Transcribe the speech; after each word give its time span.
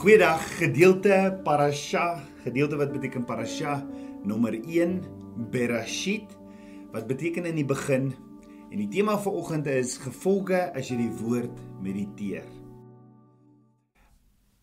Goeiedag, 0.00 0.40
gedeelte 0.56 1.16
parasha, 1.44 2.22
gedeelte 2.40 2.78
wat 2.80 2.88
beteken 2.88 3.26
parasha 3.28 3.74
nommer 4.24 4.54
1 4.56 4.94
Bereshit 5.52 6.30
wat 6.88 7.04
beteken 7.04 7.44
in 7.44 7.58
die 7.60 7.66
begin 7.68 8.06
en 8.70 8.78
die 8.80 8.88
tema 8.88 9.18
vir 9.20 9.36
oggend 9.36 9.68
is 9.68 9.98
gevolge 10.00 10.62
as 10.72 10.88
jy 10.88 10.96
die 11.02 11.10
woord 11.18 11.60
mediteer. 11.84 12.48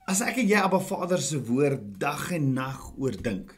As 0.09 0.25
ek 0.25 0.41
en 0.41 0.49
jy 0.49 0.57
Abba 0.57 0.81
Vader 0.81 1.21
se 1.21 1.37
woord 1.37 1.85
dag 2.01 2.31
en 2.33 2.49
nag 2.57 2.89
oordink, 2.97 3.53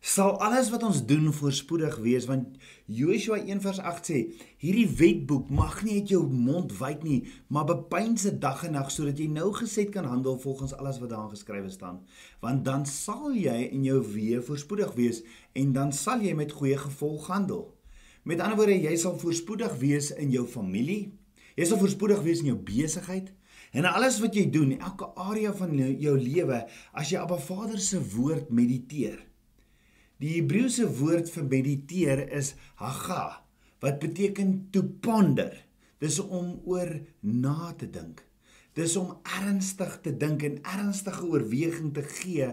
sal 0.00 0.38
alles 0.38 0.70
wat 0.70 0.82
ons 0.86 1.00
doen 1.06 1.32
voorspoedig 1.34 1.96
wees 1.98 2.26
want 2.30 2.56
Joshua 2.86 3.38
1:8 3.38 4.06
sê 4.06 4.18
hierdie 4.62 4.86
wetboek 4.86 5.50
mag 5.50 5.82
nie 5.82 5.98
uit 6.00 6.08
jou 6.08 6.22
mond 6.22 6.72
wyk 6.78 7.02
nie 7.02 7.26
maar 7.48 7.66
dit 7.66 8.40
dag 8.40 8.64
en 8.64 8.72
nag 8.72 8.90
sodat 8.90 9.18
jy 9.18 9.26
nou 9.26 9.52
gesed 9.52 9.90
kan 9.90 10.04
handel 10.04 10.38
volgens 10.38 10.72
alles 10.72 10.98
wat 10.98 11.10
daarin 11.10 11.30
geskrywe 11.30 11.70
staan. 11.70 12.00
Want 12.40 12.64
dan 12.64 12.86
sal 12.86 13.34
jy 13.34 13.68
in 13.72 13.84
jou 13.84 14.02
weë 14.02 14.42
voorspoedig 14.42 14.94
wees 14.94 15.22
en 15.52 15.72
dan 15.72 15.92
sal 15.92 16.20
jy 16.20 16.34
met 16.34 16.52
goeie 16.52 16.78
gevolg 16.78 17.26
handel. 17.26 17.74
Met 18.22 18.40
ander 18.40 18.56
woorde 18.56 18.78
jy 18.78 18.96
sal 18.96 19.18
voorspoedig 19.18 19.74
wees 19.78 20.14
in 20.14 20.30
jou 20.30 20.46
familie 20.46 21.12
jy 21.56 21.64
sal 21.64 21.78
voorspoedig 21.78 22.22
wees 22.22 22.38
in 22.38 22.54
jou 22.54 22.58
besigheid 22.58 23.34
En 23.72 23.84
alles 23.84 24.16
wat 24.20 24.32
jy 24.34 24.46
doen, 24.48 24.78
elke 24.78 25.10
area 25.20 25.52
van 25.52 25.74
jou 25.76 26.14
lewe, 26.16 26.62
as 26.96 27.10
jy 27.12 27.20
op 27.20 27.32
'n 27.36 27.40
Vader 27.40 27.78
se 27.78 28.00
woord 28.14 28.48
mediteer, 28.48 29.27
Die 30.18 30.32
Hebreëse 30.34 30.88
woord 30.98 31.28
vir 31.30 31.44
mediteer 31.46 32.24
is 32.34 32.56
haga 32.80 33.44
wat 33.78 34.00
beteken 34.02 34.64
to 34.74 34.82
ponder. 34.82 35.52
Dis 36.02 36.18
om 36.18 36.56
oor 36.66 36.90
na 37.22 37.70
te 37.78 37.86
dink. 37.86 38.24
Dis 38.74 38.96
om 38.98 39.12
ernstig 39.38 39.94
te 40.02 40.10
dink 40.14 40.42
en 40.46 40.58
ernstige 40.62 41.22
oorweging 41.26 41.92
te 41.94 42.02
gee 42.02 42.50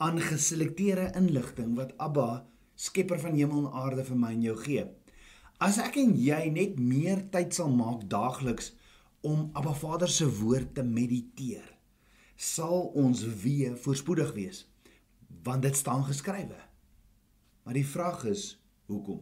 aan 0.00 0.20
geselekteerde 0.24 1.12
inligting 1.20 1.76
wat 1.76 1.92
Abba, 2.00 2.46
Skepper 2.76 3.20
van 3.20 3.36
hemel 3.36 3.66
en 3.66 3.76
aarde 3.84 4.08
vir 4.08 4.18
my 4.18 4.32
en 4.32 4.48
jou 4.48 4.56
gee. 4.64 4.88
As 5.60 5.76
ek 5.84 6.00
en 6.00 6.16
jy 6.16 6.40
net 6.56 6.80
meer 6.80 7.26
tyd 7.30 7.52
sal 7.54 7.70
maak 7.76 8.08
daagliks 8.10 8.72
om 9.20 9.50
Abba 9.52 9.76
Vader 9.76 10.10
se 10.10 10.26
woord 10.40 10.72
te 10.80 10.82
mediteer, 10.82 11.68
sal 12.34 12.88
ons 12.98 13.22
weer 13.44 13.76
voorspoedig 13.76 14.32
wees 14.40 14.66
want 15.44 15.64
dit 15.64 15.76
staan 15.76 16.04
geskrywe. 16.06 16.71
Maar 17.62 17.78
die 17.78 17.86
vraag 17.86 18.24
is, 18.24 18.46
hoekom? 18.86 19.20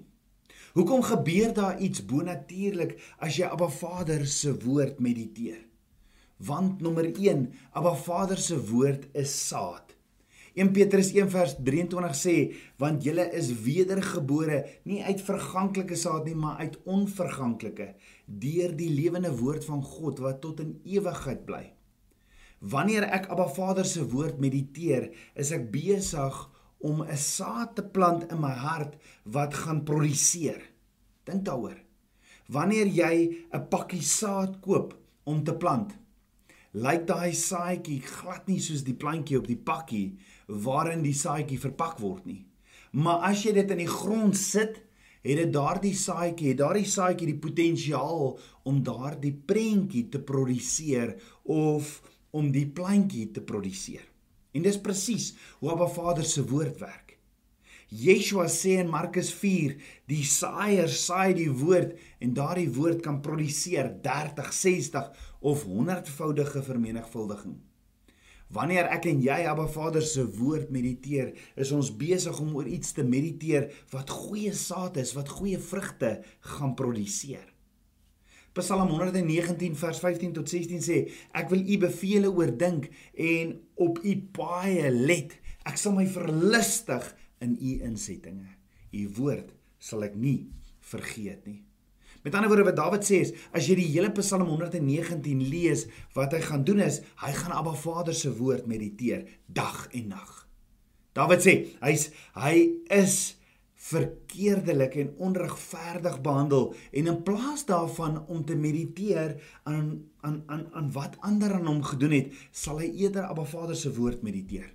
Hoekom 0.72 1.02
gebeur 1.02 1.52
daar 1.54 1.80
iets 1.80 2.04
bonatuurlik 2.06 2.96
as 3.18 3.36
jy 3.36 3.48
Abba 3.50 3.68
Vader 3.68 4.26
se 4.26 4.54
woord 4.64 5.00
mediteer? 5.02 5.58
Want 6.40 6.80
nommer 6.80 7.10
1, 7.10 7.48
Abba 7.76 7.94
Vader 7.94 8.38
se 8.38 8.56
woord 8.70 9.08
is 9.12 9.32
saad. 9.48 9.96
1 10.54 10.72
Petrus 10.74 11.12
1 11.14 11.28
vers 11.30 11.52
23 11.62 12.16
sê, 12.16 12.36
want 12.80 13.04
julle 13.06 13.26
is 13.38 13.52
wedergebore 13.62 14.62
nie 14.88 15.02
uit 15.04 15.20
verganklike 15.22 15.98
saad 15.98 16.24
nie, 16.26 16.34
maar 16.34 16.58
uit 16.64 16.78
onverganklike, 16.90 17.92
deur 18.26 18.72
die 18.78 18.88
lewende 18.90 19.30
woord 19.36 19.66
van 19.68 19.84
God 19.84 20.22
wat 20.24 20.40
tot 20.42 20.62
in 20.64 20.78
ewigheid 20.88 21.44
bly. 21.46 21.68
Wanneer 22.60 23.06
ek 23.08 23.30
Abba 23.32 23.46
Vader 23.52 23.86
se 23.88 24.02
woord 24.10 24.40
mediteer, 24.42 25.10
is 25.38 25.52
ek 25.54 25.70
besig 25.72 26.40
om 26.80 27.02
'n 27.02 27.16
saad 27.16 27.74
te 27.74 27.82
plant 27.82 28.30
in 28.32 28.40
my 28.40 28.52
hart 28.52 28.96
wat 29.24 29.54
gaan 29.54 29.84
produseer. 29.84 30.62
Dink 31.24 31.44
daaroor. 31.44 31.78
Wanneer 32.48 32.86
jy 32.86 33.46
'n 33.52 33.68
pakkie 33.68 34.02
saad 34.02 34.60
koop 34.60 34.96
om 35.24 35.44
te 35.44 35.54
plant, 35.54 35.98
lyk 36.72 37.06
daai 37.06 37.32
saadjie 37.32 38.00
glad 38.00 38.46
nie 38.46 38.60
soos 38.60 38.82
die 38.84 38.94
plantjie 38.94 39.38
op 39.38 39.46
die 39.46 39.56
pakkie 39.58 40.18
waarin 40.46 41.02
die 41.02 41.14
saadjie 41.14 41.58
verpak 41.58 41.98
word 41.98 42.26
nie. 42.26 42.46
Maar 42.92 43.30
as 43.30 43.44
jy 43.44 43.52
dit 43.52 43.70
in 43.70 43.78
die 43.78 43.90
grond 43.90 44.36
sit, 44.36 44.82
het 45.22 45.36
dit 45.36 45.52
daardie 45.52 45.94
saadjie, 45.94 46.48
het 46.48 46.58
daardie 46.58 46.88
saadjie 46.88 47.26
die 47.26 47.38
potensiaal 47.38 48.38
om 48.64 48.82
daardie 48.82 49.32
prentjie 49.32 50.08
te 50.08 50.18
produseer 50.18 51.14
of 51.44 52.00
om 52.30 52.50
die 52.50 52.66
plantjie 52.66 53.30
te 53.30 53.42
produseer. 53.42 54.09
En 54.52 54.66
dis 54.66 54.80
presies 54.82 55.32
hoe 55.60 55.70
Abba 55.74 55.88
Vader 55.88 56.26
se 56.26 56.44
woord 56.46 56.80
werk. 56.82 57.16
Yeshua 57.90 58.46
sê 58.46 58.76
in 58.78 58.90
Markus 58.90 59.32
4, 59.34 59.72
die 60.06 60.22
saaier 60.22 60.90
saai 60.94 61.32
die 61.34 61.50
woord 61.50 61.96
en 62.22 62.36
daardie 62.36 62.68
woord 62.70 63.00
kan 63.02 63.18
produseer 63.24 63.90
30, 64.04 64.52
60 64.54 65.10
of 65.50 65.64
100voudige 65.66 66.62
vermenigvuldiging. 66.62 67.56
Wanneer 68.54 68.86
ek 68.94 69.08
en 69.10 69.18
jy 69.22 69.40
Abba 69.46 69.66
Vader 69.70 70.06
se 70.06 70.22
woord 70.38 70.70
mediteer, 70.74 71.32
is 71.58 71.70
ons 71.74 71.90
besig 71.94 72.38
om 72.42 72.54
oor 72.58 72.70
iets 72.70 72.94
te 72.94 73.02
mediteer 73.06 73.68
wat 73.90 74.10
goeie 74.10 74.54
saad 74.54 74.98
is, 75.02 75.14
wat 75.18 75.30
goeie 75.40 75.58
vrugte 75.58 76.16
gaan 76.54 76.78
produseer. 76.78 77.49
Psalm 78.58 78.88
119 78.90 79.76
vers 79.78 80.00
15 80.02 80.32
tot 80.34 80.48
16 80.50 80.82
sê 80.82 80.98
ek 81.38 81.50
wil 81.52 81.62
u 81.62 81.78
beveel 81.86 82.26
oordink 82.30 82.88
en 83.14 83.54
op 83.78 84.00
u 84.02 84.16
paaie 84.34 84.90
let. 84.90 85.36
Ek 85.68 85.78
sal 85.78 85.94
my 85.94 86.06
verlustig 86.10 87.06
in 87.44 87.54
u 87.54 87.76
insettinge. 87.86 88.56
U 88.90 89.02
woord 89.20 89.52
sal 89.78 90.02
ek 90.08 90.16
nie 90.18 90.50
vergeet 90.90 91.46
nie. 91.46 91.60
Met 92.24 92.34
ander 92.34 92.50
woorde 92.52 92.66
wat 92.68 92.76
Dawid 92.76 93.06
sê 93.06 93.22
is 93.24 93.32
as 93.56 93.70
jy 93.70 93.78
die 93.78 93.88
hele 93.94 94.10
Psalm 94.18 94.50
119 94.50 95.46
lees 95.46 95.86
wat 96.16 96.34
hy 96.36 96.42
gaan 96.44 96.66
doen 96.68 96.82
is 96.84 97.00
hy 97.22 97.32
gaan 97.38 97.54
Abba 97.56 97.72
Vader 97.78 98.16
se 98.16 98.32
woord 98.36 98.66
mediteer 98.68 99.24
dag 99.46 99.86
en 99.94 100.10
nag. 100.16 100.32
Dawid 101.16 101.46
sê 101.46 101.54
hy's 101.80 102.10
hy 102.36 102.66
is 102.98 103.38
verkeerdelik 103.80 104.94
en 105.00 105.14
onregverdig 105.24 106.18
behandel 106.20 106.74
en 106.92 107.06
in 107.06 107.22
plaas 107.24 107.64
daarvan 107.64 108.18
om 108.28 108.44
te 108.44 108.56
mediteer 108.56 109.38
aan 109.62 110.04
aan 110.20 110.42
aan 110.46 110.66
aan 110.72 110.90
wat 110.92 111.16
ander 111.20 111.54
aan 111.56 111.66
hom 111.66 111.80
gedoen 111.82 112.12
het, 112.12 112.34
sal 112.52 112.82
hy 112.82 112.90
eerder 113.00 113.24
Abba 113.24 113.46
Vader 113.48 113.76
se 113.76 113.94
woord 113.96 114.20
mediteer. 114.22 114.68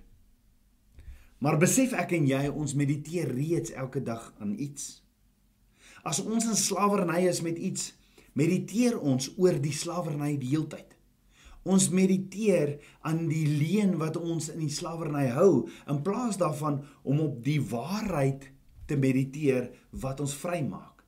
Maar 1.38 1.58
besef 1.62 1.94
ek 1.94 2.16
en 2.18 2.26
jy 2.26 2.48
ons 2.50 2.74
mediteer 2.74 3.30
reeds 3.30 3.70
elke 3.78 4.02
dag 4.02 4.32
aan 4.42 4.56
iets. 4.58 5.04
As 6.02 6.18
ons 6.24 6.48
in 6.48 6.58
slawerny 6.58 7.28
is 7.30 7.44
met 7.46 7.58
iets, 7.62 7.92
mediteer 8.34 8.98
ons 8.98 9.30
oor 9.38 9.60
die 9.62 9.74
slawerny 9.74 10.34
die 10.40 10.50
heeltyd. 10.56 10.96
Ons 11.62 11.88
mediteer 11.94 12.76
aan 13.06 13.28
die 13.30 13.46
leuen 13.46 13.94
wat 14.02 14.18
ons 14.18 14.50
in 14.50 14.66
die 14.66 14.72
slawerny 14.72 15.28
hou 15.34 15.68
in 15.86 16.02
plaas 16.02 16.42
daarvan 16.42 16.82
om 17.02 17.22
op 17.22 17.40
die 17.46 17.60
waarheid 17.62 18.42
te 18.42 18.55
mediteer 18.94 19.72
wat 19.90 20.20
ons 20.22 20.34
vrymaak. 20.38 21.02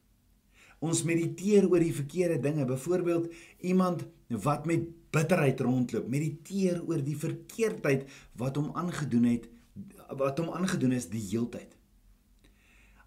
Ons 0.83 1.05
mediteer 1.07 1.71
oor 1.71 1.79
die 1.79 1.95
verkeerde 1.95 2.41
dinge, 2.43 2.67
byvoorbeeld 2.67 3.31
iemand 3.63 4.05
wat 4.29 4.67
met 4.67 4.87
bitterheid 5.15 5.61
rondloop, 5.61 6.09
mediteer 6.11 6.83
oor 6.85 7.01
die 7.03 7.17
verkeerdheid 7.17 8.07
wat 8.39 8.59
hom 8.61 8.71
aangedoen 8.75 9.27
het, 9.31 9.49
wat 10.19 10.39
hom 10.39 10.51
aangedoen 10.55 10.95
is 10.97 11.09
die 11.13 11.23
heeltyd. 11.31 11.75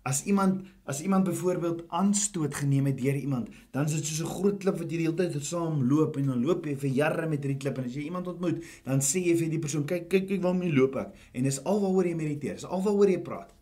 As 0.02 0.24
iemand 0.26 0.66
as 0.90 1.02
iemand 1.06 1.28
byvoorbeeld 1.28 1.84
aanstoot 1.94 2.56
geneem 2.58 2.88
het 2.90 2.98
deur 2.98 3.16
iemand, 3.16 3.52
dan 3.72 3.86
is 3.86 3.94
dit 4.00 4.06
soos 4.06 4.22
'n 4.26 4.34
groot 4.34 4.58
klip 4.58 4.78
wat 4.78 4.92
jy 4.92 4.98
die 4.98 5.06
hele 5.06 5.16
tyd 5.16 5.46
saam 5.46 5.84
loop 5.90 6.18
en 6.18 6.26
dan 6.26 6.42
loop 6.42 6.66
jy 6.66 6.76
vir 6.76 6.90
jare 6.90 7.30
met 7.30 7.44
hierdie 7.44 7.60
klip 7.60 7.78
en 7.78 7.86
as 7.86 7.94
jy 7.94 8.04
iemand 8.10 8.28
ontmoet, 8.28 8.64
dan 8.84 9.00
sê 9.00 9.22
jy 9.22 9.38
vir 9.38 9.50
die 9.50 9.60
persoon, 9.60 9.86
kyk 9.86 10.10
kyk 10.10 10.28
kyk 10.28 10.42
waarmee 10.42 10.74
loop 10.74 10.96
ek 10.96 11.14
en 11.34 11.44
dis 11.44 11.64
alwaaroor 11.64 12.06
jy 12.06 12.16
mediteer, 12.16 12.54
dis 12.54 12.66
alwaaroor 12.66 13.10
jy 13.10 13.22
praat. 13.22 13.54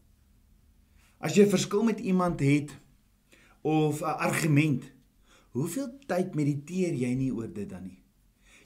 As 1.20 1.36
jy 1.36 1.44
'n 1.44 1.52
verskil 1.52 1.84
met 1.84 2.00
iemand 2.00 2.40
het 2.40 2.72
of 3.62 4.02
'n 4.02 4.18
argument, 4.24 4.92
hoeveel 5.52 5.90
tyd 6.08 6.36
mediteer 6.36 6.94
jy 6.94 7.14
nie 7.14 7.34
oor 7.34 7.54
dit 7.54 7.70
dan 7.70 7.84
nie? 7.84 8.00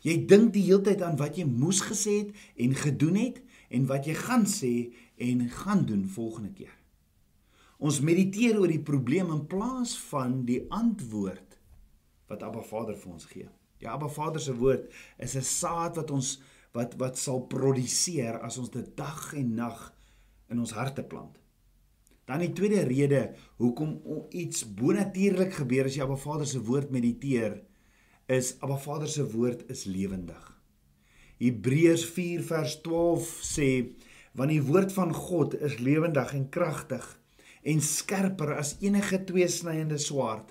Jy 0.01 0.25
dink 0.25 0.53
die 0.53 0.63
hele 0.67 0.81
tyd 0.81 1.01
aan 1.01 1.17
wat 1.17 1.37
jy 1.37 1.45
moes 1.45 1.81
gesê 1.81 2.27
het 2.27 2.35
en 2.55 2.75
gedoen 2.75 3.15
het 3.15 3.41
en 3.69 3.85
wat 3.85 4.05
jy 4.05 4.13
gaan 4.13 4.45
sê 4.45 4.93
en 5.17 5.49
gaan 5.49 5.85
doen 5.85 6.05
volgende 6.05 6.51
keer. 6.51 6.75
Ons 7.79 7.99
mediteer 7.99 8.59
oor 8.59 8.67
die 8.67 8.83
probleem 8.83 9.31
in 9.31 9.47
plaas 9.47 9.97
van 10.11 10.45
die 10.45 10.61
antwoord 10.69 11.59
wat 12.27 12.43
Abba 12.43 12.61
Vader 12.61 12.95
vir 12.95 13.11
ons 13.11 13.25
gee. 13.25 13.49
Ja, 13.79 13.91
Abba 13.91 14.07
Vader 14.07 14.41
se 14.41 14.55
woord 14.55 14.91
is 15.17 15.35
'n 15.35 15.41
saad 15.41 15.95
wat 15.95 16.11
ons 16.11 16.39
wat 16.71 16.95
wat 16.97 17.17
sal 17.17 17.41
produseer 17.47 18.39
as 18.39 18.57
ons 18.57 18.69
dit 18.69 18.97
dag 18.97 19.33
en 19.33 19.53
nag 19.55 19.93
in 20.49 20.59
ons 20.59 20.71
harte 20.71 21.03
plant. 21.03 21.42
Dan 22.33 22.41
die 22.41 22.53
tweede 22.57 22.81
rede 22.89 23.19
hoekom 23.61 23.91
iets 24.33 24.63
bonatuurlik 24.65 25.51
gebeur 25.53 25.85
as 25.85 25.97
jy 25.99 26.05
'n 26.05 26.17
Vader 26.17 26.47
se 26.49 26.61
woord 26.65 26.89
mediteer, 26.89 27.61
is 28.25 28.55
'n 28.57 28.77
Vader 28.85 29.07
se 29.07 29.23
woord 29.31 29.69
is 29.69 29.83
lewendig. 29.85 30.41
Hebreërs 31.37 32.05
4 32.05 32.41
vers 32.41 32.81
12 32.81 33.27
sê 33.45 33.67
want 34.33 34.49
die 34.49 34.63
woord 34.65 34.91
van 34.93 35.13
God 35.13 35.53
is 35.61 35.77
lewendig 35.77 36.33
en 36.33 36.49
kragtig 36.49 37.05
en 37.61 37.81
skerper 37.81 38.55
as 38.57 38.77
enige 38.81 39.23
tweesnyende 39.23 39.97
swaard 39.97 40.49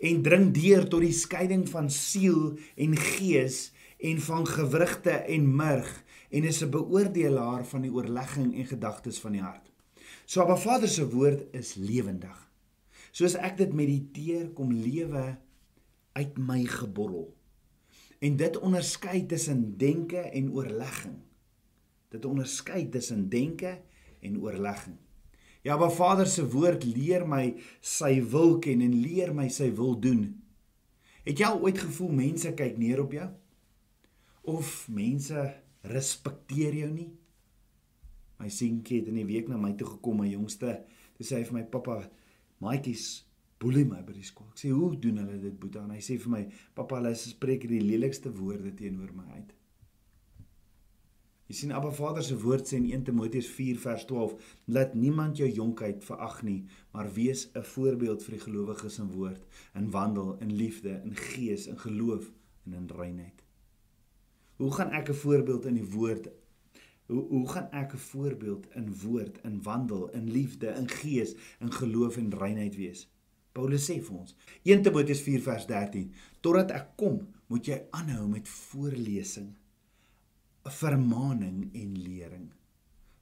en 0.00 0.22
dring 0.22 0.50
deur 0.50 0.88
tot 0.88 1.00
die 1.00 1.12
skeiding 1.12 1.68
van 1.68 1.90
siel 1.90 2.58
en 2.74 2.96
gees 2.96 3.70
en 3.98 4.18
van 4.20 4.46
gewrigte 4.46 5.14
en 5.30 5.46
murg 5.56 6.02
en 6.30 6.44
is 6.44 6.62
'n 6.62 6.70
beoordelaar 6.70 7.64
van 7.64 7.82
die 7.82 7.92
oorlegging 7.92 8.54
en 8.54 8.66
gedagtes 8.66 9.20
van 9.20 9.32
die 9.32 9.42
hart. 9.42 9.73
So 10.24 10.40
Abba 10.42 10.56
Vader 10.56 10.88
se 10.88 11.04
woord 11.08 11.46
is 11.52 11.74
lewendig. 11.76 12.36
Soos 13.14 13.36
ek 13.38 13.58
dit 13.60 13.72
mediteer, 13.76 14.48
kom 14.56 14.72
lewe 14.72 15.36
uit 16.16 16.38
my 16.40 16.64
geborrel. 16.66 17.28
En 18.24 18.36
dit 18.40 18.56
onderskei 18.56 19.26
tussen 19.28 19.76
denke 19.78 20.22
en 20.32 20.52
oorlegging. 20.54 21.18
Dit 22.14 22.24
onderskei 22.24 22.88
tussen 22.88 23.28
denke 23.28 23.76
en 24.24 24.40
oorlegging. 24.40 24.96
Ja, 25.64 25.76
maar 25.76 25.92
Vader 25.92 26.26
se 26.26 26.44
woord 26.48 26.84
leer 26.84 27.24
my 27.28 27.54
sy 27.80 28.18
wil 28.32 28.58
ken 28.64 28.82
en 28.84 28.96
leer 29.00 29.32
my 29.34 29.48
sy 29.52 29.70
wil 29.76 29.96
doen. 30.00 30.26
Het 31.24 31.40
jy 31.40 31.48
al 31.48 31.62
ooit 31.64 31.78
gevoel 31.80 32.12
mense 32.12 32.52
kyk 32.56 32.76
neer 32.80 33.00
op 33.00 33.14
jou? 33.16 33.28
Of 34.52 34.72
mense 34.92 35.46
respekteer 35.88 36.76
jou 36.82 36.90
nie? 36.92 37.08
My 38.38 38.48
seentjie 38.48 39.00
het 39.00 39.08
in 39.08 39.14
die 39.14 39.26
week 39.28 39.48
na 39.48 39.56
my 39.56 39.72
toe 39.78 39.86
gekom, 39.86 40.22
my 40.22 40.28
jongste, 40.28 40.84
toe 41.16 41.26
sê 41.26 41.38
hy 41.38 41.44
vir 41.44 41.58
my 41.58 41.64
pappa, 41.64 42.10
"Maatjies 42.60 43.24
boelie 43.58 43.84
my 43.84 44.02
by 44.02 44.12
die 44.12 44.22
skool." 44.22 44.48
Ek 44.50 44.58
sê, 44.58 44.70
"Hoe 44.70 44.96
doen 44.96 45.18
hulle 45.18 45.40
dit, 45.40 45.58
Boeta?" 45.58 45.84
En 45.84 45.90
hy 45.90 46.00
sê 46.00 46.18
vir 46.18 46.30
my, 46.30 46.48
"Pappa, 46.74 46.96
hulle 46.96 47.14
spreek 47.14 47.68
die 47.68 47.80
lelikste 47.80 48.30
woorde 48.30 48.74
teenoor 48.74 49.12
my 49.14 49.24
uit." 49.34 49.52
Jy 51.44 51.54
sien 51.54 51.72
Abba 51.72 51.90
Vader 51.90 52.22
se 52.22 52.36
woord 52.40 52.66
sê 52.66 52.78
in 52.80 52.86
1 52.88 53.02
Timoteus 53.04 53.46
4 53.46 53.76
vers 53.78 54.04
12: 54.04 54.34
"Laat 54.64 54.94
niemand 54.94 55.36
jou 55.36 55.48
jonkheid 55.48 56.04
verag 56.04 56.42
nie, 56.42 56.64
maar 56.92 57.12
wees 57.12 57.50
'n 57.54 57.62
voorbeeld 57.62 58.22
vir 58.22 58.32
die 58.32 58.40
gelowiges 58.40 58.98
in 58.98 59.10
woord, 59.12 59.44
in 59.74 59.90
wandel, 59.90 60.36
in 60.40 60.52
liefde, 60.52 61.00
in 61.04 61.14
gees, 61.14 61.66
in 61.66 61.78
geloof 61.78 62.32
en 62.64 62.72
in 62.72 62.88
reinheid." 62.88 63.44
Hoe 64.56 64.72
gaan 64.72 64.90
ek 64.90 65.08
'n 65.08 65.14
voorbeeld 65.14 65.66
in 65.66 65.74
die 65.74 65.90
woord 65.90 66.28
Hoe 67.06 67.24
hoe 67.28 67.48
gaan 67.48 67.70
ek 67.70 67.92
'n 67.92 67.96
voorbeeld 68.10 68.66
in 68.74 68.94
woord, 69.00 69.38
in 69.42 69.62
wandel, 69.62 70.08
in 70.10 70.30
liefde, 70.30 70.66
in 70.66 70.88
gees, 70.88 71.34
in 71.60 71.72
geloof 71.72 72.16
en 72.16 72.30
reinheid 72.34 72.76
wees? 72.76 73.08
Paulus 73.52 73.84
sê 73.90 74.00
vir 74.02 74.16
ons, 74.18 74.34
1 74.62 74.82
Timoteus 74.82 75.20
4 75.22 75.42
vers 75.42 75.66
13, 75.66 76.12
totdat 76.40 76.70
ek 76.70 76.96
kom, 76.96 77.20
moet 77.46 77.66
jy 77.66 77.76
aanhou 77.90 78.26
met 78.28 78.48
voorlesing, 78.48 79.54
vermaaning 80.64 81.70
en 81.72 81.92
lering. 82.02 82.48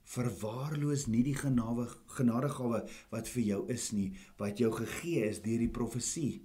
Verwaarloos 0.03 1.05
nie 1.07 1.21
die 1.23 1.35
genade 1.37 1.85
genadegawe 2.17 2.81
wat 3.11 3.29
vir 3.29 3.43
jou 3.43 3.61
is 3.71 3.91
nie, 3.91 4.09
wat 4.37 4.57
jou 4.57 4.71
gegee 4.71 5.29
is 5.29 5.41
deur 5.45 5.59
die 5.59 5.69
profesie 5.69 6.41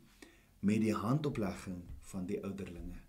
met 0.61 0.83
die 0.85 0.95
handoplegging 0.95 1.81
van 2.13 2.27
die 2.27 2.43
ouderlinge. 2.45 3.01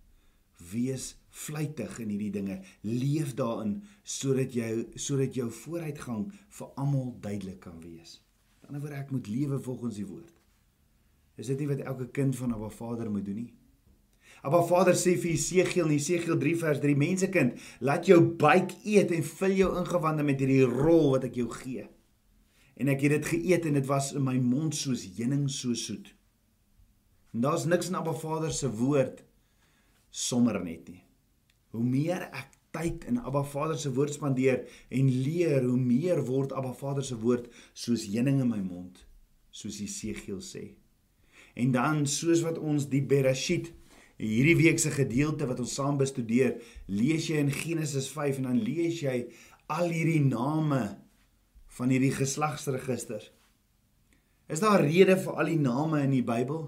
Wees 0.71 1.15
vlytig 1.29 1.99
in 1.99 2.09
hierdie 2.09 2.31
dinge, 2.31 2.59
leef 2.81 3.35
daarin 3.37 3.79
sodat 4.03 4.55
jy 4.55 4.87
sodat 4.95 5.35
jou 5.37 5.49
vooruitgang 5.51 6.27
vir 6.57 6.73
almal 6.75 7.13
duidelik 7.21 7.59
kan 7.59 7.79
wees. 7.83 8.19
Aan 8.65 8.75
die 8.75 8.79
ander 8.79 8.85
woord 8.87 8.99
ek 8.99 9.11
moet 9.11 9.27
lewe 9.27 9.59
volgens 9.59 9.95
die 9.95 10.07
woord. 10.09 10.35
Is 11.39 11.47
dit 11.47 11.59
nie 11.59 11.69
wat 11.69 11.85
elke 11.87 12.09
kind 12.11 12.35
van 12.35 12.53
'n 12.53 12.69
Vader 12.69 13.11
moet 13.11 13.25
doen 13.25 13.35
nie? 13.35 13.53
Abba 14.41 14.61
Vader 14.63 14.95
sê 14.95 15.17
vir 15.19 15.33
Jesegiel 15.33 15.89
in 15.89 15.97
Jesegiel 15.97 16.37
3 16.37 16.55
vers 16.61 16.79
3: 16.79 16.95
Mensekind, 16.95 17.59
laat 17.79 18.07
jou 18.07 18.21
buik 18.21 18.71
eet 18.85 19.11
en 19.11 19.23
vul 19.23 19.55
jou 19.57 19.71
ingewande 19.81 20.23
met 20.23 20.39
hierdie 20.39 20.63
rol 20.63 21.11
wat 21.15 21.27
ek 21.27 21.35
jou 21.41 21.49
gee. 21.51 21.87
En 22.79 22.87
ek 22.87 23.01
het 23.01 23.17
dit 23.17 23.25
geëet 23.33 23.65
en 23.65 23.73
dit 23.73 23.89
was 23.89 24.13
in 24.15 24.23
my 24.23 24.37
mond 24.39 24.75
soos 24.75 25.03
heuning 25.17 25.49
so 25.51 25.73
soet. 25.73 26.13
En 27.33 27.41
daar's 27.41 27.65
niks 27.65 27.91
in 27.91 27.99
Abba 27.99 28.13
Vader 28.13 28.51
se 28.55 28.71
woord 28.71 29.23
sommer 30.09 30.63
net 30.63 30.87
nie. 30.87 31.03
Hoe 31.73 31.83
meer 31.85 32.25
ek 32.33 32.55
tyd 32.73 33.05
in 33.09 33.19
Abba 33.21 33.43
Vader 33.43 33.77
se 33.77 33.91
woord 33.93 34.13
spandeer 34.13 34.63
en 34.93 35.09
leer, 35.23 35.63
hoe 35.65 35.77
meer 35.77 36.21
word 36.25 36.53
Abba 36.53 36.73
Vader 36.77 37.05
se 37.05 37.17
woord 37.17 37.49
soos 37.73 38.07
heuning 38.09 38.41
in 38.43 38.49
my 38.49 38.61
mond, 38.61 39.03
soos 39.51 39.79
Jesegiel 39.81 40.41
sê. 40.45 40.71
En 41.59 41.73
dan 41.73 42.05
soos 42.07 42.43
wat 42.45 42.59
ons 42.61 42.87
die 42.89 43.01
Bereshit 43.05 43.71
hierdie 44.19 44.57
week 44.59 44.79
se 44.81 44.91
gedeelte 44.91 45.47
wat 45.49 45.61
ons 45.63 45.73
saam 45.77 45.97
bestudeer, 45.99 46.57
lees 46.91 47.29
jy 47.29 47.39
in 47.41 47.53
Genesis 47.53 48.09
5 48.11 48.41
en 48.41 48.49
dan 48.51 48.63
lees 48.63 48.99
jy 49.03 49.21
al 49.71 49.93
hierdie 49.93 50.23
name 50.25 50.81
van 51.77 51.93
hierdie 51.93 52.13
geslagsregisters. 52.15 53.29
Is 54.49 54.63
daar 54.63 54.81
rede 54.81 55.15
vir 55.21 55.37
al 55.37 55.51
die 55.51 55.61
name 55.61 56.01
in 56.03 56.15
die 56.17 56.25
Bybel? 56.25 56.65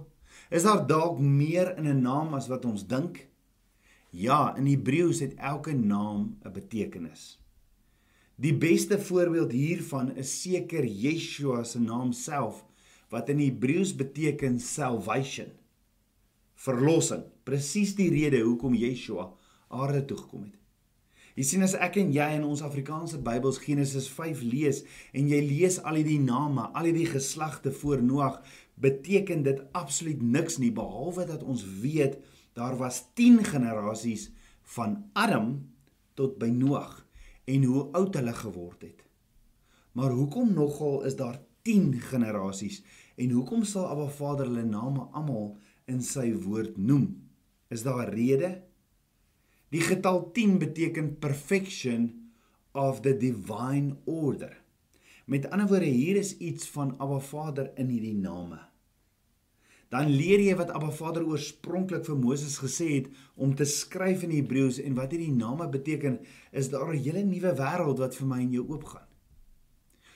Is 0.54 0.68
daar 0.68 0.86
dalk 0.88 1.20
meer 1.20 1.74
in 1.78 1.88
'n 1.90 2.02
naam 2.02 2.34
as 2.38 2.48
wat 2.48 2.66
ons 2.66 2.86
dink? 2.88 3.31
Ja, 4.12 4.56
in 4.60 4.66
Hebreëus 4.68 5.22
het 5.24 5.38
elke 5.40 5.72
naam 5.74 6.38
'n 6.44 6.52
betekenis. 6.52 7.40
Die 8.36 8.54
beste 8.54 9.00
voorbeeld 9.00 9.52
hiervan 9.52 10.16
is 10.16 10.42
seker 10.42 10.86
Yeshua 10.86 11.64
se 11.64 11.80
naam 11.80 12.12
self 12.12 12.66
wat 13.10 13.30
in 13.30 13.40
Hebreëus 13.40 13.96
beteken 13.96 14.60
salvation 14.60 15.52
verlossing. 16.56 17.24
Presies 17.44 17.96
die 17.96 18.10
rede 18.10 18.40
hoekom 18.40 18.74
Yeshua 18.74 19.32
aarde 19.68 20.06
toe 20.06 20.18
gekom 20.18 20.44
het. 20.44 20.58
Jy 21.36 21.44
sien 21.44 21.64
as 21.64 21.74
ek 21.74 21.96
en 21.96 22.12
jy 22.12 22.28
in 22.36 22.44
ons 22.44 22.62
Afrikaanse 22.62 23.22
Bybels 23.24 23.58
Genesis 23.64 24.10
5 24.12 24.42
lees 24.42 24.84
en 25.14 25.30
jy 25.32 25.40
lees 25.40 25.80
al 25.80 25.96
hierdie 25.96 26.20
name, 26.20 26.68
al 26.76 26.90
hierdie 26.90 27.08
geslagte 27.08 27.72
voor 27.72 28.04
Noag, 28.04 28.42
beteken 28.76 29.44
dit 29.44 29.62
absoluut 29.72 30.22
niks 30.22 30.60
nie 30.60 30.74
behalwe 30.76 31.26
dat 31.26 31.44
ons 31.44 31.64
weet 31.80 32.20
daar 32.54 32.78
was 32.78 33.06
10 33.14 33.44
generasies 33.44 34.32
van 34.62 35.10
Adam 35.14 35.70
tot 36.14 36.38
by 36.38 36.50
Noag 36.54 37.08
en 37.44 37.64
hoe 37.64 37.84
oud 37.92 38.16
hulle 38.16 38.34
geword 38.34 38.82
het. 38.82 39.04
Maar 39.92 40.12
hoekom 40.12 40.54
nogal 40.54 41.04
is 41.04 41.16
daar 41.16 41.40
10 41.62 42.00
generasies 42.00 42.84
en 43.16 43.32
hoekom 43.32 43.64
sal 43.64 43.88
Abba 43.88 44.08
Vader 44.08 44.48
hulle 44.50 44.66
name 44.66 45.08
almal 45.12 45.58
in 45.86 46.02
sy 46.02 46.32
woord 46.34 46.78
noem. 46.78 47.08
Is 47.68 47.84
daar 47.84 48.08
'n 48.08 48.14
rede? 48.14 48.62
Die 49.70 49.82
getal 49.82 50.32
10 50.32 50.58
beteken 50.60 51.20
perfection 51.20 52.32
of 52.72 53.02
the 53.02 53.18
divine 53.18 53.96
order. 54.04 54.62
Met 55.26 55.50
ander 55.50 55.68
woorde, 55.68 55.86
hier 55.86 56.16
is 56.16 56.38
iets 56.38 56.68
van 56.70 56.96
Abba 57.00 57.20
Vader 57.20 57.72
in 57.76 57.88
hierdie 57.88 58.16
name. 58.16 58.71
Dan 59.92 60.08
leer 60.08 60.40
jy 60.40 60.54
wat 60.56 60.70
Abba 60.72 60.88
Vader 60.96 61.26
oorspronklik 61.28 62.06
vir 62.08 62.16
Moses 62.16 62.56
gesê 62.64 62.88
het 62.94 63.10
om 63.36 63.52
te 63.56 63.68
skryf 63.68 64.24
in 64.24 64.32
Hebreëus 64.32 64.80
en 64.80 64.96
wat 64.96 65.12
hierdie 65.12 65.34
name 65.36 65.68
beteken, 65.68 66.22
is 66.52 66.70
daar 66.72 66.94
'n 66.94 67.04
hele 67.04 67.24
nuwe 67.24 67.52
wêreld 67.60 68.00
wat 68.00 68.16
vir 68.16 68.28
my 68.28 68.40
en 68.40 68.54
jou 68.54 68.66
oopgaan. 68.70 69.08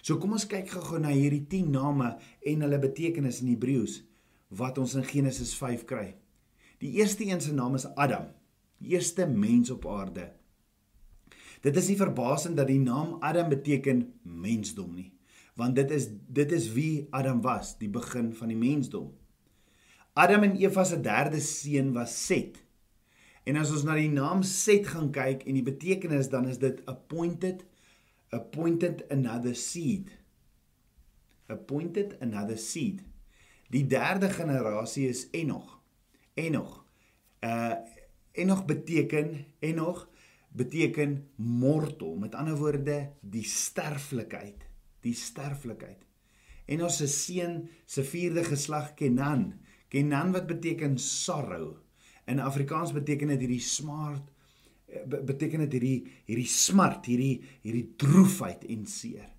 So 0.02 0.18
kom 0.18 0.32
ons 0.32 0.48
kyk 0.48 0.70
gou-gou 0.70 1.00
na 1.00 1.10
hierdie 1.10 1.46
10 1.50 1.72
name 1.72 2.18
en 2.46 2.62
hulle 2.62 2.80
betekenis 2.80 3.42
in 3.42 3.48
Hebreëus 3.48 4.04
wat 4.50 4.78
ons 4.78 4.96
in 4.96 5.04
Genesis 5.04 5.54
5 5.56 5.86
kry. 5.86 6.16
Die 6.80 6.92
eerste 7.02 7.26
een 7.26 7.42
se 7.42 7.54
naam 7.54 7.76
is 7.76 7.88
Adam, 7.96 8.28
die 8.78 8.94
eerste 8.94 9.26
mens 9.28 9.72
op 9.72 9.86
aarde. 9.86 10.32
Dit 11.62 11.76
is 11.76 11.88
nie 11.88 11.98
verbasend 11.98 12.58
dat 12.58 12.68
die 12.68 12.80
naam 12.80 13.18
Adam 13.20 13.50
beteken 13.50 14.14
mensdom 14.24 14.94
nie, 14.94 15.12
want 15.56 15.76
dit 15.76 15.92
is 15.92 16.10
dit 16.28 16.52
is 16.52 16.72
wie 16.74 17.08
Adam 17.10 17.42
was, 17.42 17.78
die 17.78 17.90
begin 17.90 18.34
van 18.34 18.48
die 18.48 18.58
mensdom. 18.58 19.12
Adam 20.16 20.44
en 20.44 20.56
Eva 20.56 20.84
se 20.88 21.02
derde 21.02 21.40
seun 21.44 21.92
was 21.94 22.14
Set. 22.26 22.62
En 23.44 23.58
as 23.60 23.72
ons 23.76 23.84
na 23.84 23.98
die 24.00 24.08
naam 24.08 24.46
Set 24.48 24.88
gaan 24.94 25.10
kyk 25.12 25.44
en 25.44 25.58
die 25.58 25.66
betekenis 25.66 26.30
dan 26.32 26.48
is 26.48 26.62
dit 26.62 26.80
appointed 26.88 27.66
appointed 28.36 29.04
another 29.12 29.56
seed. 29.56 30.10
Appointed 31.52 32.16
another 32.24 32.58
seed. 32.58 33.04
Die 33.72 33.84
derde 33.88 34.30
generasie 34.32 35.10
is 35.12 35.28
Enog. 35.36 35.82
Enog. 36.34 36.80
Uh 37.44 37.76
Enog 38.36 38.66
beteken 38.68 39.46
Enog 39.64 40.08
beteken 40.56 41.30
mortal. 41.36 42.16
Met 42.20 42.36
ander 42.36 42.56
woorde, 42.60 43.12
die 43.20 43.44
sterflikheid, 43.48 44.64
die 45.04 45.14
sterflikheid. 45.16 46.02
Enog 46.66 46.92
se 46.92 47.08
seun 47.08 47.70
se 47.86 48.04
vierde 48.04 48.44
geslag 48.44 48.94
Kenan. 48.96 49.54
Kenan 49.96 50.34
wat 50.36 50.48
beteken 50.50 50.98
sorrow. 51.00 51.78
In 52.28 52.42
Afrikaans 52.44 52.92
beteken 52.92 53.32
dit 53.32 53.46
hierdie 53.46 53.64
smart 53.64 54.28
uh, 54.92 55.22
beteken 55.24 55.64
dit 55.66 55.78
hierdie 55.78 56.00
hierdie 56.28 56.50
smart, 56.52 57.08
hierdie 57.08 57.40
hierdie 57.64 57.88
droefheid 58.02 58.66
en 58.72 58.84
seer. 58.90 59.32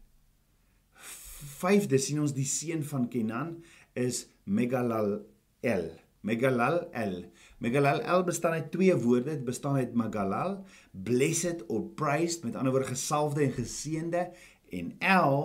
Vyfde 1.60 2.00
sien 2.00 2.22
ons 2.22 2.34
die 2.36 2.48
seun 2.48 2.82
van 2.88 3.06
Kenan 3.12 3.56
is 3.96 4.24
Megalal 4.44 5.18
El. 5.60 5.90
Megalal 6.26 6.86
El. 6.96 7.20
Megalal 7.62 8.02
El 8.02 8.24
bestaan 8.26 8.56
uit 8.58 8.70
twee 8.74 8.96
woorde. 8.98 9.36
Dit 9.36 9.44
bestaan 9.46 9.78
uit 9.78 9.94
Megalal, 9.96 10.58
blessed 10.90 11.66
or 11.68 11.84
praised, 11.98 12.44
met 12.44 12.56
ander 12.56 12.74
woorde 12.74 12.90
gesalfde 12.90 13.44
en 13.46 13.54
geseënde 13.56 14.28
en 14.74 14.94
El 14.98 15.36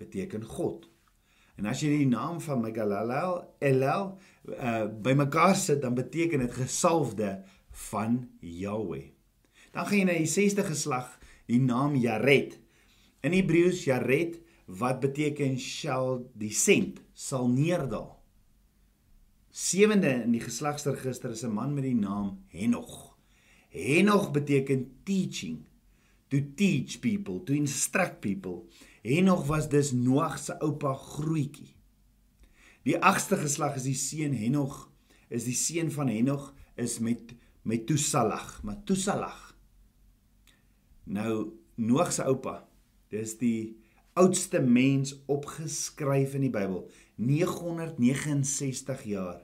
beteken 0.00 0.44
God. 0.44 0.88
En 1.58 1.66
as 1.66 1.82
jy 1.82 1.90
die 1.90 2.10
naam 2.10 2.38
van 2.40 2.62
Megalal 2.62 3.10
El 3.58 3.82
uh, 3.82 4.86
bymekaar 5.02 5.56
sit, 5.58 5.82
dan 5.82 5.96
beteken 5.98 6.44
dit 6.44 6.54
gesalfde 6.54 7.42
van 7.90 8.28
Jahweh. 8.40 9.10
Dan 9.74 9.86
gaan 9.86 9.98
jy 9.98 10.06
na 10.06 10.18
die 10.18 10.30
6de 10.30 10.64
geslag, 10.68 11.10
die 11.50 11.60
naam 11.60 11.96
Jared. 11.98 12.56
In 13.26 13.34
Hebreëus 13.34 13.82
Jared 13.88 14.38
wat 14.68 15.00
beteken 15.00 15.58
shall 15.58 16.22
descend, 16.38 17.00
sal 17.12 17.48
neerdal. 17.50 18.18
Sewende 19.50 20.10
in 20.22 20.34
die 20.36 20.44
geslagsregister 20.44 21.32
is 21.32 21.42
'n 21.42 21.54
man 21.54 21.74
met 21.74 21.84
die 21.84 21.96
naam 21.96 22.44
Henog. 22.48 23.16
Henog 23.70 24.30
beteken 24.30 25.00
teaching, 25.04 25.66
to 26.28 26.38
teach 26.54 27.00
people, 27.00 27.42
to 27.44 27.52
instruct 27.52 28.20
people. 28.20 28.68
Henog 29.08 29.46
was 29.48 29.68
dus 29.72 29.92
Noag 29.96 30.36
se 30.38 30.58
oupa 30.60 30.92
grootjie. 30.94 31.72
Die 32.84 32.96
agste 33.00 33.38
geslag 33.40 33.78
is 33.80 33.86
die 33.88 33.96
seun 33.96 34.34
Henog, 34.36 34.86
is 35.32 35.46
die 35.48 35.56
seun 35.56 35.90
van 35.92 36.10
Henog 36.12 36.50
is 36.76 36.98
met 37.04 37.32
Metusalag, 37.68 38.60
Metusalag. 38.64 39.56
Nou 41.08 41.54
Noag 41.80 42.12
se 42.12 42.26
oupa, 42.28 42.60
dis 43.12 43.36
die 43.40 43.78
oudste 44.18 44.60
mens 44.60 45.14
opgeskryf 45.30 46.34
in 46.36 46.48
die 46.48 46.52
Bybel. 46.52 46.84
969 47.16 49.04
jaar 49.08 49.40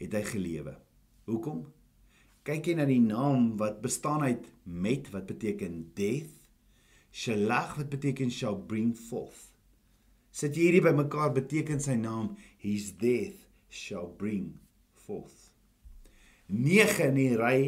het 0.00 0.16
hy 0.16 0.22
gelewe. 0.26 0.74
Hoekom? 1.30 1.64
Kyk 2.44 2.68
jy 2.68 2.74
na 2.76 2.86
die 2.88 3.00
naam 3.02 3.54
wat 3.60 3.80
bestaan 3.84 4.24
uit 4.26 4.48
met 4.64 5.08
wat 5.14 5.28
beteken 5.30 5.84
death, 5.96 6.39
shalach 7.12 7.76
wat 7.78 7.90
beteken 7.92 8.30
shall 8.30 8.56
bring 8.56 8.94
forth. 8.94 9.50
Sit 10.30 10.56
jy 10.56 10.68
hierdie 10.68 10.84
bymekaar 10.84 11.34
beteken 11.34 11.82
sy 11.82 11.98
naam 11.98 12.34
his 12.62 12.92
death 12.98 13.46
shall 13.68 14.08
bring 14.08 14.54
forth. 14.94 15.50
9 16.50 17.10
in 17.10 17.18
die 17.18 17.34
ry 17.38 17.58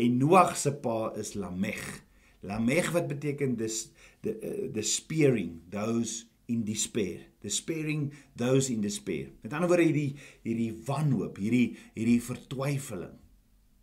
en 0.00 0.18
Noag 0.20 0.54
se 0.58 0.72
pa 0.82 1.10
is 1.18 1.34
Lamech. 1.34 2.02
Lamech 2.46 2.92
wat 2.94 3.08
beteken 3.10 3.56
dis 3.58 3.88
the 4.22 4.36
uh, 4.36 4.72
the 4.72 4.82
sparing 4.82 5.62
those 5.70 6.26
in 6.48 6.64
despair 6.64 7.20
the 7.40 7.48
sparing 7.48 8.12
those 8.36 8.72
in 8.72 8.80
despair 8.80 9.30
met 9.42 9.52
ander 9.54 9.70
woorde 9.70 9.86
hierdie 9.86 10.16
hierdie 10.44 10.72
wanhoop 10.88 11.38
hierdie 11.40 11.76
hierdie 11.94 12.20
vertwyfeling 12.24 13.16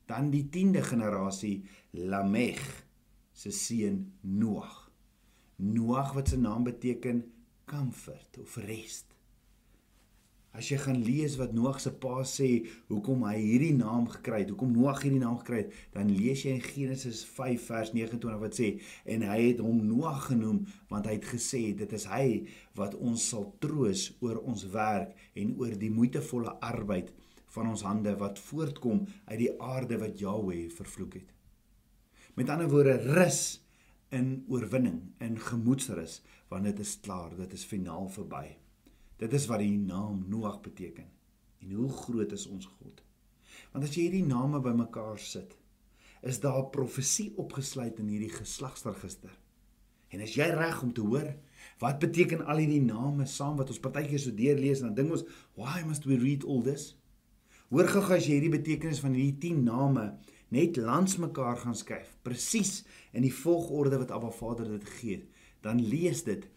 dan 0.10 0.30
die 0.34 0.46
10de 0.52 0.84
generasie 0.86 1.56
Lamech 1.98 2.66
se 3.34 3.54
seun 3.56 4.04
Noag 4.22 4.87
Noag 5.58 6.14
wat 6.14 6.30
se 6.30 6.38
naam 6.38 6.64
beteken 6.64 7.26
comfort 7.66 8.38
of 8.42 8.56
rest 8.56 9.18
As 10.58 10.72
jy 10.72 10.78
gaan 10.82 11.04
lees 11.06 11.36
wat 11.38 11.52
Noag 11.54 11.78
se 11.84 11.92
pa 12.02 12.24
sê 12.26 12.48
hoekom 12.90 13.28
hy 13.28 13.36
hierdie 13.38 13.76
naam 13.78 14.08
gekry 14.10 14.40
het, 14.42 14.50
hoekom 14.54 14.72
Noag 14.74 15.04
hierdie 15.04 15.22
naam 15.22 15.36
gekry 15.44 15.60
het, 15.60 15.76
dan 15.94 16.10
lees 16.10 16.42
jy 16.48 16.56
in 16.58 16.64
Genesis 16.66 17.20
5 17.36 17.68
vers 17.70 17.92
29 17.94 18.40
wat 18.42 18.58
sê 18.58 18.72
en 19.06 19.26
hy 19.28 19.38
het 19.44 19.62
hom 19.62 19.84
Noag 19.86 20.24
genoem 20.32 20.64
want 20.90 21.06
hy 21.06 21.20
het 21.20 21.30
gesê 21.30 21.62
dit 21.78 21.94
is 21.94 22.08
hy 22.10 22.26
wat 22.80 22.98
ons 22.98 23.28
sal 23.34 23.52
troos 23.62 24.08
oor 24.26 24.42
ons 24.50 24.66
werk 24.74 25.14
en 25.38 25.54
oor 25.62 25.78
die 25.78 25.94
moeitevolle 25.94 26.56
arbeid 26.66 27.14
van 27.54 27.70
ons 27.76 27.86
hande 27.86 28.16
wat 28.18 28.42
voortkom 28.50 29.06
uit 29.30 29.40
die 29.44 29.54
aarde 29.62 30.02
wat 30.02 30.18
Jahweh 30.20 30.68
vervloek 30.74 31.22
het. 31.22 31.30
Met 32.38 32.50
ander 32.54 32.70
woorde 32.70 32.98
rus 33.14 33.60
in 34.10 34.46
oorwinning, 34.48 35.02
in 35.20 35.40
gemoedsrus 35.40 36.22
want 36.48 36.64
dit 36.64 36.80
is 36.80 37.00
klaar, 37.04 37.34
dit 37.36 37.54
is 37.54 37.66
finaal 37.68 38.08
verby. 38.10 38.46
Dit 39.20 39.34
is 39.34 39.48
wat 39.50 39.60
die 39.60 39.78
naam 39.80 40.24
Noag 40.30 40.62
beteken. 40.62 41.10
En 41.60 41.72
hoe 41.76 41.90
groot 41.90 42.32
is 42.32 42.46
ons 42.48 42.66
God? 42.78 43.02
Want 43.74 43.84
as 43.84 43.96
jy 43.96 44.06
hierdie 44.08 44.28
name 44.28 44.62
bymekaar 44.64 45.20
sit, 45.20 45.58
is 46.22 46.40
daar 46.40 46.62
'n 46.62 46.72
profesie 46.72 47.34
opgesluit 47.38 48.00
in 48.00 48.08
hierdie 48.08 48.32
geslagsregister. 48.32 49.34
En 50.10 50.22
as 50.22 50.36
jy 50.36 50.48
reg 50.56 50.82
om 50.84 50.94
te 50.94 51.02
hoor, 51.02 51.36
wat 51.80 52.00
beteken 52.00 52.46
al 52.46 52.58
hierdie 52.58 52.82
name 52.82 53.26
saam 53.26 53.58
wat 53.58 53.70
ons 53.70 53.80
partykeer 53.80 54.20
so 54.20 54.32
deurlees 54.32 54.80
en 54.80 54.86
dan 54.86 54.96
dink 54.96 55.12
ons, 55.12 55.26
why 55.56 55.84
must 55.86 56.06
we 56.06 56.18
read 56.18 56.46
all 56.46 56.64
this? 56.64 56.96
Hoor 57.70 57.88
gou 57.88 58.02
as 58.16 58.26
jy 58.26 58.38
hierdie 58.40 58.60
betekenis 58.60 59.00
van 59.04 59.14
hierdie 59.14 59.38
10 59.50 59.64
name 59.64 60.18
net 60.54 60.78
langs 60.78 61.18
mekaar 61.22 61.58
gaan 61.64 61.76
skryf, 61.76 62.14
presies 62.24 62.84
in 63.14 63.26
die 63.26 63.34
volgorde 63.34 64.00
wat 64.04 64.14
Abba 64.16 64.32
Vader 64.32 64.70
dit 64.78 64.94
het, 65.02 65.26
dan 65.66 65.82
lees 65.84 66.24
dit 66.28 66.48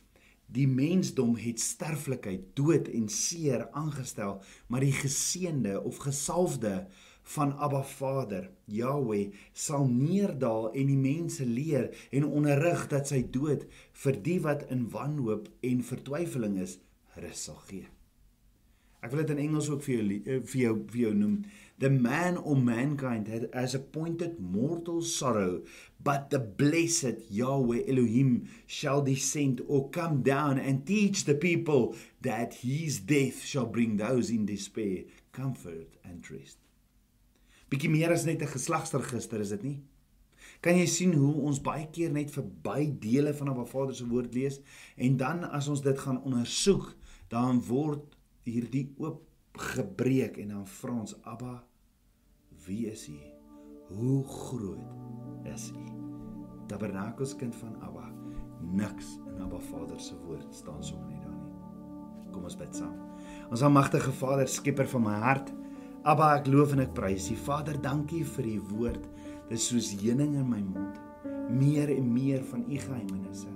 Die 0.50 0.66
mensdom 0.66 1.36
het 1.38 1.60
sterflikheid, 1.62 2.48
dood 2.58 2.88
en 2.90 3.06
seer 3.08 3.68
aangestel, 3.70 4.40
maar 4.66 4.82
die 4.82 4.96
geseënde 4.96 5.76
of 5.86 6.00
gesalfde 6.02 6.88
van 7.36 7.52
Abba 7.62 7.84
Vader, 7.86 8.48
Yahweh, 8.66 9.30
sal 9.52 9.86
neerdal 9.86 10.72
en 10.72 10.90
die 10.90 10.98
mense 10.98 11.46
leer 11.46 11.92
en 12.10 12.26
onderrig 12.26 12.88
dat 12.90 13.06
sy 13.12 13.22
dood 13.30 13.68
vir 14.02 14.20
die 14.26 14.40
wat 14.42 14.66
in 14.74 14.88
wanhoop 14.90 15.46
en 15.62 15.86
vertwyfeling 15.86 16.58
is, 16.66 16.80
rus 17.22 17.46
sal 17.46 17.62
gee. 17.70 17.86
Ek 19.00 19.14
wil 19.14 19.22
dit 19.22 19.30
in 19.36 19.44
Engels 19.46 19.70
ook 19.70 19.84
vir 19.86 19.94
jou 19.94 20.06
eh, 20.18 20.40
vir 20.44 20.60
jou 20.60 20.74
vir 20.90 21.00
jou 21.06 21.14
noem. 21.16 21.36
The 21.80 21.88
man 21.88 22.36
or 22.36 22.56
mankind 22.56 23.48
has 23.54 23.74
appointed 23.74 24.38
mortal 24.38 25.00
sorrow, 25.00 25.62
but 26.04 26.28
the 26.28 26.38
blessed 26.38 27.24
Yahweh 27.30 27.88
Elohim 27.88 28.50
shall 28.66 29.00
descend 29.00 29.62
or 29.66 29.88
come 29.88 30.20
down 30.20 30.58
and 30.58 30.86
teach 30.86 31.24
the 31.24 31.34
people 31.34 31.96
that 32.20 32.52
his 32.60 33.00
death 33.00 33.42
shall 33.42 33.64
bring 33.64 33.96
those 33.96 34.28
in 34.28 34.44
despair 34.44 35.04
comfort 35.32 35.88
and 36.04 36.20
rest. 36.30 36.58
Bietjie 37.70 37.88
meer 37.88 38.12
as 38.12 38.26
net 38.26 38.42
'n 38.42 38.52
geslagsregister 38.52 39.40
is 39.40 39.56
dit 39.56 39.62
nie? 39.62 39.80
Kan 40.60 40.76
jy 40.76 40.86
sien 40.86 41.14
hoe 41.14 41.32
ons 41.48 41.62
baie 41.64 41.88
keer 41.88 42.12
net 42.12 42.28
verby 42.30 42.90
dele 43.00 43.32
van 43.32 43.48
Abba 43.48 43.64
Vader 43.64 43.94
se 43.94 44.04
woord 44.04 44.34
lees 44.34 44.60
en 44.98 45.16
dan 45.16 45.44
as 45.44 45.68
ons 45.68 45.80
dit 45.80 45.98
gaan 45.98 46.20
ondersoek, 46.22 46.94
dan 47.28 47.62
word 47.62 48.16
hierdie 48.44 48.92
oop 48.98 49.24
gebreek 49.56 50.36
en 50.36 50.48
dan 50.48 50.66
vra 50.66 50.92
ons 50.92 51.16
Abba 51.24 51.69
wie 52.66 52.86
is 52.90 53.08
u? 53.08 53.18
Hoe 53.94 54.24
groot 54.24 55.46
is 55.54 55.70
u? 55.70 55.84
Tabernakels 56.66 57.36
kind 57.36 57.56
van 57.56 57.76
Abba. 57.82 58.10
Niks 58.60 59.16
in 59.26 59.42
Abba 59.42 59.58
Vader 59.58 60.00
se 60.00 60.14
woord 60.26 60.54
staan 60.54 60.84
sommer 60.84 61.08
net 61.08 61.22
daar 61.22 61.34
nie. 61.34 62.32
Kom 62.32 62.44
ons 62.44 62.56
bid 62.56 62.76
saam. 62.76 62.96
Ons 63.50 63.64
almagtige 63.66 64.12
Vader 64.12 64.48
skepper 64.48 64.88
van 64.88 65.06
my 65.06 65.16
hart. 65.24 65.52
Abba 66.02 66.34
ek 66.38 66.50
loof 66.52 66.74
en 66.76 66.84
ek 66.84 66.92
prys 66.96 67.30
u. 67.32 67.38
Vader 67.46 67.80
dankie 67.82 68.22
vir 68.36 68.50
u 68.52 68.58
woord. 68.74 69.08
Dis 69.50 69.70
soos 69.72 69.94
heuning 70.02 70.36
in 70.38 70.48
my 70.48 70.60
mond. 70.62 71.00
Meer 71.50 71.90
en 71.96 72.12
meer 72.12 72.44
van 72.52 72.62
u 72.68 72.76
geheimenisse. 72.78 73.50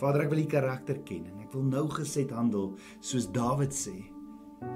Vader 0.00 0.26
ek 0.26 0.32
wil 0.32 0.44
u 0.44 0.46
karakter 0.52 1.02
ken 1.08 1.26
en 1.32 1.42
ek 1.44 1.52
wil 1.56 1.66
nou 1.66 1.86
geset 1.92 2.32
handel 2.36 2.74
soos 3.00 3.28
Dawid 3.32 3.74
sê. 3.74 3.96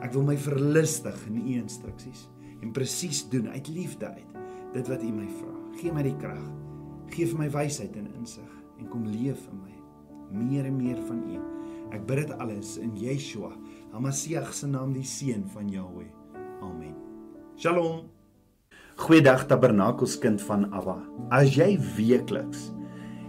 Ek 0.04 0.12
wil 0.12 0.26
my 0.26 0.36
verlustig 0.36 1.16
in 1.30 1.40
u 1.40 1.56
instruksies 1.60 2.26
en 2.60 2.72
presies 2.76 3.24
doen 3.32 3.48
uit 3.48 3.68
liefde 3.68 4.06
uit 4.06 4.38
dit 4.74 4.88
wat 4.88 5.02
u 5.02 5.12
my 5.12 5.28
vra. 5.40 5.54
Gee 5.80 5.92
my 5.92 6.04
die 6.06 6.16
krag. 6.20 6.46
Gee 7.10 7.26
vir 7.26 7.38
my 7.40 7.50
wysheid 7.50 7.96
en 7.98 8.10
insig 8.20 8.56
en 8.78 8.88
kom 8.88 9.06
leef 9.08 9.42
in 9.50 9.60
my 9.64 9.70
meer 10.30 10.64
en 10.64 10.76
meer 10.76 10.98
van 11.08 11.22
u. 11.26 11.40
Ek 11.94 12.06
bid 12.06 12.22
dit 12.22 12.32
alles 12.38 12.76
in 12.78 12.94
Yeshua, 12.98 13.50
Hamasiach 13.90 14.52
se 14.54 14.68
naam, 14.70 14.92
die 14.94 15.06
seun 15.06 15.42
van 15.50 15.70
Jahweh. 15.72 16.06
Amen. 16.62 16.94
Shalom. 17.58 18.06
Goeiedag 19.00 19.46
Tabernakelskind 19.50 20.42
van 20.46 20.68
Abba. 20.76 21.00
As 21.34 21.56
jy 21.56 21.72
weekliks 21.96 22.68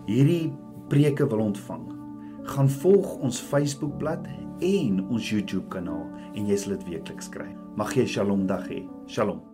hierdie 0.09 0.51
preke 0.91 1.25
wil 1.31 1.45
ontvang, 1.47 1.88
gaan 2.51 2.69
volg 2.81 3.15
ons 3.23 3.41
Facebookblad 3.41 4.27
en 4.61 5.01
ons 5.07 5.31
YouTube 5.31 5.69
kanaal 5.73 6.05
en 6.35 6.45
jy 6.50 6.59
sal 6.59 6.75
dit 6.77 6.89
weekliks 6.91 7.31
kry. 7.33 7.50
Mag 7.77 7.93
jy 7.95 8.03
'n 8.03 8.07
Shalom 8.07 8.47
dag 8.47 8.67
hê. 8.67 8.83
Shalom. 9.07 9.50